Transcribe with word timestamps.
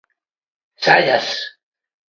Xallas. 0.85 1.27